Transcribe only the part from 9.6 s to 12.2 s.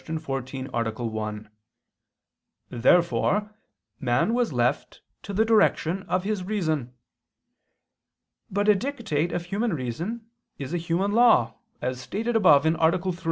reason is a human law as